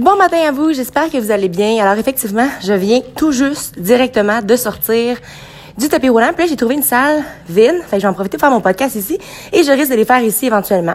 [0.00, 1.78] Bon matin à vous, j'espère que vous allez bien.
[1.78, 5.18] Alors effectivement, je viens tout juste directement de sortir
[5.76, 6.30] du tapis roulant.
[6.32, 7.82] Puis là, j'ai trouvé une salle vide.
[7.86, 9.18] Fait que je vais en profiter pour faire mon podcast ici
[9.52, 10.94] et je risque de les faire ici éventuellement.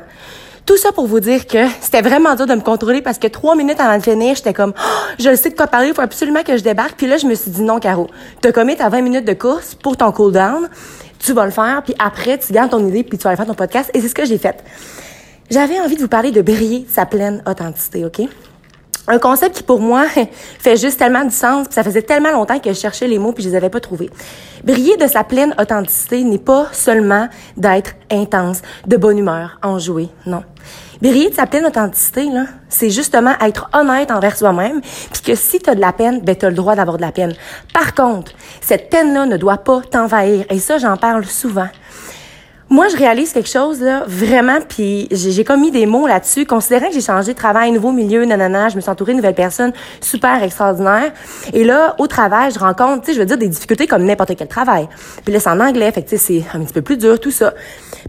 [0.65, 3.55] Tout ça pour vous dire que c'était vraiment dur de me contrôler parce que trois
[3.55, 6.01] minutes avant de finir, j'étais comme, oh, je le sais de quoi parler, il faut
[6.01, 6.95] absolument que je débarque.
[6.97, 8.07] Puis là, je me suis dit non, Caro,
[8.41, 10.67] t'as commis ta 20 minutes de course pour ton cool down.
[11.19, 13.45] Tu vas le faire, puis après, tu gardes ton idée, puis tu vas aller faire
[13.45, 13.91] ton podcast.
[13.93, 14.63] Et c'est ce que j'ai fait.
[15.51, 18.27] J'avais envie de vous parler de briller sa pleine authenticité, OK?
[19.07, 20.05] Un concept qui pour moi
[20.59, 23.31] fait juste tellement du sens, puis ça faisait tellement longtemps que je cherchais les mots
[23.31, 24.09] puis je les avais pas trouvés.
[24.63, 27.27] Briller de sa pleine authenticité n'est pas seulement
[27.57, 30.43] d'être intense, de bonne humeur, enjoué, non.
[31.01, 35.59] Briller de sa pleine authenticité là, c'est justement être honnête envers soi-même, puis que si
[35.59, 37.33] tu as de la peine, ben tu le droit d'avoir de la peine.
[37.73, 41.67] Par contre, cette peine là ne doit pas t'envahir et ça j'en parle souvent.
[42.67, 46.47] Moi, je réalise quelque chose, là, vraiment, puis j'ai comme mis des mots là-dessus.
[46.47, 49.35] Considérant que j'ai changé de travail, nouveau milieu, nanana, je me suis entourée de nouvelles
[49.35, 51.11] personnes super extraordinaires.
[51.53, 54.35] Et là, au travail, je rencontre, tu sais, je veux dire, des difficultés comme n'importe
[54.35, 54.89] quel travail.
[55.23, 57.53] Puis là, c'est en anglais, fait que, c'est un petit peu plus dur, tout ça.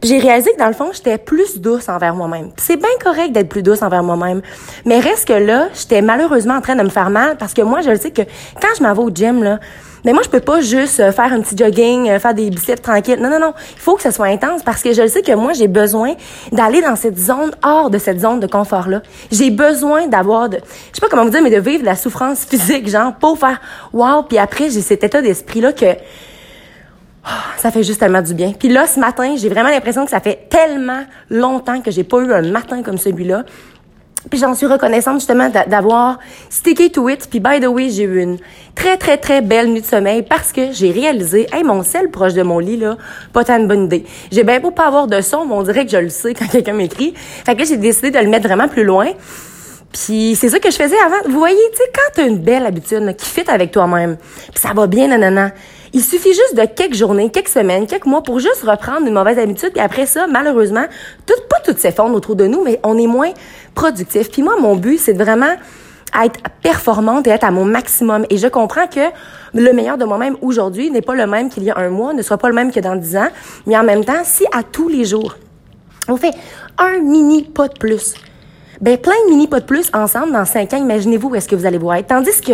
[0.01, 2.51] Puis j'ai réalisé que, dans le fond, j'étais plus douce envers moi-même.
[2.57, 4.41] c'est bien correct d'être plus douce envers moi-même.
[4.87, 7.83] Mais reste que là, j'étais malheureusement en train de me faire mal parce que moi,
[7.83, 9.61] je le sais que quand je m'en vais au gym, là,
[10.07, 12.81] mais moi, je peux pas juste euh, faire un petit jogging, euh, faire des biceps
[12.81, 13.19] tranquilles.
[13.21, 13.55] Non, non, non.
[13.73, 16.15] Il faut que ce soit intense parce que je le sais que moi, j'ai besoin
[16.53, 19.03] d'aller dans cette zone, hors de cette zone de confort-là.
[19.33, 21.97] J'ai besoin d'avoir de, je sais pas comment vous dire, mais de vivre de la
[21.97, 23.61] souffrance physique, genre, pour faire
[23.93, 24.23] wow.
[24.23, 25.97] Puis après, j'ai cet état d'esprit-là que,
[27.27, 28.53] oh, ça fait juste tellement du bien.
[28.57, 32.19] Puis là, ce matin, j'ai vraiment l'impression que ça fait tellement longtemps que j'ai pas
[32.19, 33.43] eu un matin comme celui-là.
[34.31, 36.19] Puis j'en suis reconnaissante justement d'avoir
[36.51, 37.29] stické to it.
[37.31, 38.39] Puis by the way, j'ai eu une
[38.75, 42.35] très très très belle nuit de sommeil parce que j'ai réalisé, hey mon sel proche
[42.35, 42.97] de mon lit là,
[43.33, 44.05] pas tant une bonne idée.
[44.33, 46.47] J'ai bien beau pas avoir de son, mais on dirait que je le sais quand
[46.47, 47.15] quelqu'un m'écrit.
[47.17, 49.07] Fait que j'ai décidé de le mettre vraiment plus loin.
[49.93, 51.29] Puis c'est ça que je faisais avant.
[51.29, 54.17] Vous voyez, tu sais, quand t'as une belle habitude qui fit avec toi-même,
[54.53, 55.53] puis ça va bien, nanana,
[55.93, 59.39] il suffit juste de quelques journées, quelques semaines, quelques mois pour juste reprendre une mauvaise
[59.39, 59.71] habitude.
[59.73, 60.85] Puis après ça, malheureusement,
[61.25, 63.31] tout, pas tout s'effondre autour de nous, mais on est moins
[63.77, 64.31] productif.
[64.33, 65.55] Puis moi, mon but, c'est vraiment
[66.25, 68.25] être performante et être à mon maximum.
[68.31, 69.01] Et je comprends que
[69.55, 72.23] le meilleur de moi-même aujourd'hui n'est pas le même qu'il y a un mois, ne
[72.23, 73.29] sera pas le même que dans dix ans.
[73.67, 75.37] Mais en même temps, si à tous les jours,
[76.09, 76.35] on fait
[76.79, 78.15] un mini pas de plus,
[78.81, 81.57] ben plein de mini pas de plus ensemble dans cinq ans, imaginez-vous où est-ce que
[81.57, 82.07] vous allez vous être.
[82.07, 82.53] Tandis que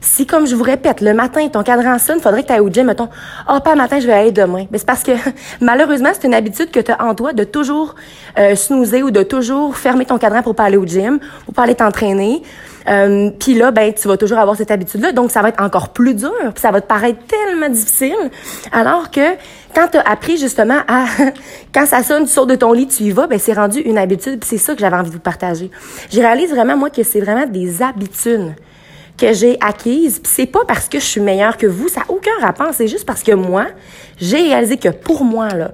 [0.00, 2.70] si, comme je vous répète, le matin, ton cadran sonne, faudrait que tu ailles au
[2.70, 3.08] gym, mettons,
[3.46, 4.66] ah, oh, pas matin, je vais aller demain.
[4.70, 5.12] Mais c'est parce que,
[5.60, 7.94] malheureusement, c'est une habitude que tu as en toi de toujours
[8.38, 11.64] euh, snoozer ou de toujours fermer ton cadran pour pas aller au gym, pour pas
[11.64, 12.42] aller t'entraîner.
[12.88, 15.12] Euh, puis là, ben, tu vas toujours avoir cette habitude-là.
[15.12, 16.32] Donc, ça va être encore plus dur.
[16.54, 18.16] Puis ça va te paraître tellement difficile.
[18.72, 19.34] Alors que
[19.74, 21.04] quand tu as appris justement à...
[21.74, 23.98] quand ça sonne, tu sors de ton lit, tu y vas, ben, c'est rendu une
[23.98, 24.42] habitude.
[24.44, 25.70] C'est ça que j'avais envie de vous partager.
[26.10, 28.54] Je réalise vraiment, moi, que c'est vraiment des habitudes
[29.20, 30.18] que j'ai acquise.
[30.18, 32.72] Puis c'est pas parce que je suis meilleure que vous, ça n'a aucun rapport.
[32.72, 33.66] C'est juste parce que moi,
[34.18, 35.72] j'ai réalisé que pour moi, là,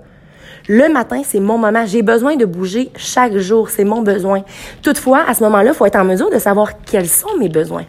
[0.68, 1.86] le matin, c'est mon moment.
[1.86, 3.70] J'ai besoin de bouger chaque jour.
[3.70, 4.42] C'est mon besoin.
[4.82, 7.84] Toutefois, à ce moment-là, il faut être en mesure de savoir quels sont mes besoins.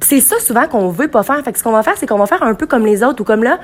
[0.00, 1.42] c'est ça souvent qu'on veut pas faire.
[1.44, 3.20] Fait que ce qu'on va faire, c'est qu'on va faire un peu comme les autres
[3.20, 3.60] ou comme là,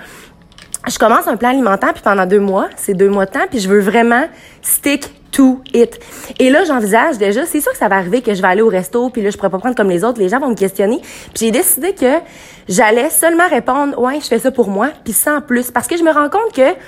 [0.87, 3.59] je commence un plan alimentaire puis pendant deux mois, c'est deux mois de temps, puis
[3.59, 4.25] je veux vraiment
[4.61, 5.99] stick to it.
[6.39, 8.69] Et là, j'envisage déjà, c'est sûr que ça va arriver que je vais aller au
[8.69, 11.01] resto, puis là, je pourrais pas prendre comme les autres, les gens vont me questionner.
[11.35, 12.21] Puis j'ai décidé que
[12.69, 16.05] j'allais seulement répondre, ouais, je fais ça pour moi, puis sans plus, parce que je
[16.05, 16.79] me rends compte que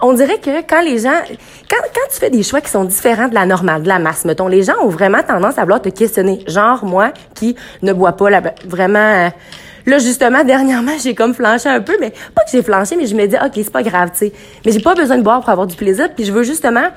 [0.00, 1.20] on dirait que quand les gens,
[1.68, 4.24] quand, quand tu fais des choix qui sont différents de la normale, de la masse,
[4.24, 6.44] mettons, les gens ont vraiment tendance à vouloir te questionner.
[6.46, 9.28] Genre, moi, qui ne bois pas la, vraiment, euh,
[9.86, 13.14] Là, justement, dernièrement, j'ai comme flanché un peu, mais pas que j'ai flanché, mais je
[13.14, 14.32] me dis, OK, c'est pas grave, tu sais.
[14.64, 16.88] Mais j'ai pas besoin de boire pour avoir du plaisir, puis je veux justement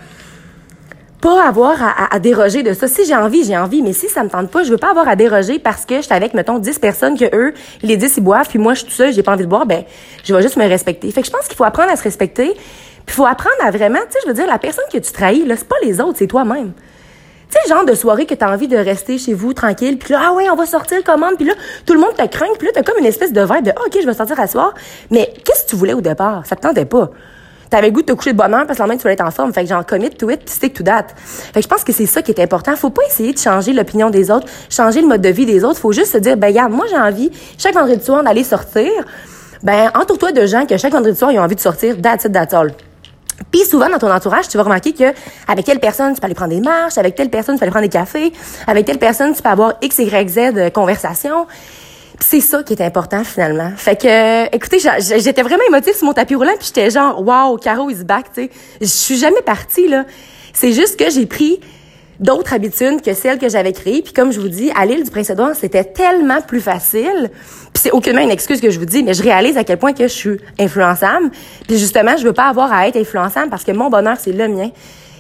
[1.24, 1.78] pas avoir
[2.12, 2.86] à, déroger de ça.
[2.90, 5.08] Si j'ai envie, j'ai envie, mais si ça me tente pas, je veux pas avoir
[5.08, 8.22] à déroger parce que je suis avec, mettons, 10 personnes que eux, les 10, ils
[8.22, 9.86] boivent, puis moi, je suis tout seul, j'ai pas envie de boire, ben,
[10.26, 11.10] je vais juste me respecter.
[11.12, 13.72] Fait que je pense qu'il faut apprendre à se respecter, puis il faut apprendre à
[13.72, 16.02] vraiment, tu sais, je veux dire, la personne que tu trahis, là, c'est pas les
[16.02, 16.74] autres, c'est toi-même.
[17.50, 20.24] Tu sais, genre de soirée que t'as envie de rester chez vous tranquille, puis là,
[20.26, 21.54] ah ouais, on va sortir commande, puis là,
[21.86, 23.82] tout le monde te craint, puis là, t'as comme une espèce de vibe de, ah,
[23.86, 24.74] ok, je vais sortir à soir.
[25.10, 26.46] Mais qu'est-ce que tu voulais au départ?
[26.46, 27.12] Ça te tentait pas.
[27.74, 29.32] T'avais goût de te coucher de bonne heure parce que lendemain, tu voulais être en
[29.32, 29.52] forme.
[29.52, 31.08] Fait que genre, commit to stick to that.
[31.18, 32.76] Fait que je pense que c'est ça qui est important.
[32.76, 35.80] Faut pas essayer de changer l'opinion des autres, changer le mode de vie des autres.
[35.80, 38.92] Faut juste se dire, ben, regarde, moi, j'ai envie, chaque vendredi soir, d'aller sortir.
[39.64, 42.00] Ben, entoure-toi de gens que chaque vendredi soir, ils ont envie de sortir.
[42.00, 42.38] That's it.
[43.52, 45.12] Puis souvent dans ton entourage, tu vas remarquer que
[45.48, 47.72] avec telle personne, tu peux aller prendre des marches, avec telle personne, tu peux aller
[47.72, 48.34] prendre des cafés,
[48.68, 51.48] avec telle personne, tu peux avoir X, Y, Z de conversation.
[52.26, 53.72] C'est ça qui est important finalement.
[53.76, 57.90] Fait que, écoutez, j'étais vraiment émotive sur mon tapis roulant, puis j'étais genre, wow, Caro
[57.90, 58.50] is back, tu sais.
[58.80, 60.06] Je suis jamais partie là.
[60.54, 61.60] C'est juste que j'ai pris
[62.22, 64.02] d'autres habitudes que celles que j'avais créées.
[64.02, 67.30] Puis comme je vous dis, à l'île du Prince-Édouard, c'était tellement plus facile.
[67.74, 69.92] Puis c'est aucunement une excuse que je vous dis, mais je réalise à quel point
[69.92, 71.30] que je suis influençable.
[71.68, 74.48] Puis justement, je veux pas avoir à être influençable parce que mon bonheur, c'est le
[74.48, 74.70] mien.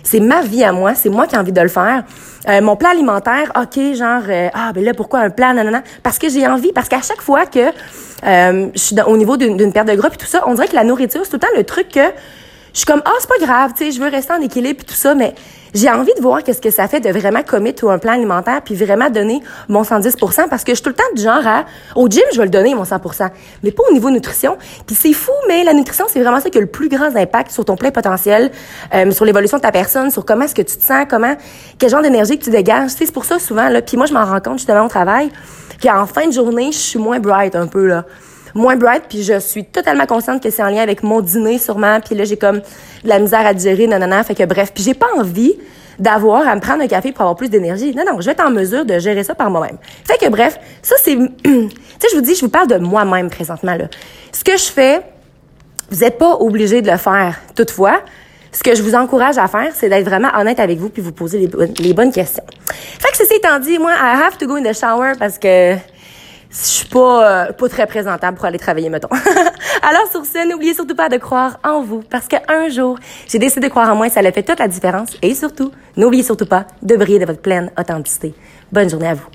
[0.03, 2.03] C'est ma vie à moi, c'est moi qui ai envie de le faire.
[2.49, 6.19] Euh, mon plan alimentaire, ok, genre euh, ah ben là pourquoi un plan, non, parce
[6.19, 9.87] que j'ai envie, parce qu'à chaque fois que euh, je suis au niveau d'une perte
[9.87, 11.63] de gras et tout ça, on dirait que la nourriture c'est tout le temps le
[11.63, 12.11] truc que
[12.73, 14.85] je suis comme ah c'est pas grave, tu sais, je veux rester en équilibre et
[14.85, 15.35] tout ça, mais
[15.73, 18.61] j'ai envie de voir qu'est-ce que ça fait de vraiment commit ou un plan alimentaire
[18.63, 21.65] puis vraiment donner mon 110% parce que je suis tout le temps du genre à
[21.95, 22.99] au gym je vais le donner mon 100
[23.63, 24.57] mais pas au niveau nutrition.
[24.85, 27.51] Puis c'est fou mais la nutrition c'est vraiment ça qui a le plus grand impact
[27.51, 28.51] sur ton plein potentiel
[28.93, 31.35] euh, sur l'évolution de ta personne sur comment est-ce que tu te sens comment
[31.79, 32.91] quel genre d'énergie que tu dégages.
[32.91, 35.31] C'est pour ça souvent là puis moi je m'en rends compte justement au travail
[35.81, 38.05] qu'en fin de journée je suis moins bright un peu là
[38.53, 41.99] moins bright, puis je suis totalement consciente que c'est en lien avec mon dîner sûrement,
[41.99, 44.93] puis là j'ai comme de la misère à digérer, nanana, fait que bref, puis j'ai
[44.93, 45.55] pas envie
[45.99, 47.93] d'avoir à me prendre un café pour avoir plus d'énergie.
[47.95, 49.77] Non, non, je vais être en mesure de gérer ça par moi-même.
[50.05, 51.69] Fait que bref, ça c'est, tu
[51.99, 53.85] sais, je vous dis, je vous parle de moi-même présentement là.
[54.31, 55.01] Ce que je fais,
[55.91, 57.39] vous n'êtes pas obligé de le faire.
[57.55, 58.01] Toutefois,
[58.51, 61.11] ce que je vous encourage à faire, c'est d'être vraiment honnête avec vous puis vous
[61.11, 62.43] poser les, bonnes, les bonnes questions.
[62.99, 65.75] Fait que ceci étant dit, moi, I have to go in the shower parce que
[66.53, 69.09] je suis pas, euh, pas très présentable pour aller travailler, mettons.
[69.81, 73.67] Alors sur ce, n'oubliez surtout pas de croire en vous, parce qu'un jour, j'ai décidé
[73.67, 75.17] de croire en moi et ça a fait toute la différence.
[75.21, 78.35] Et surtout, n'oubliez surtout pas de briller de votre pleine authenticité.
[78.71, 79.27] Bonne journée à vous.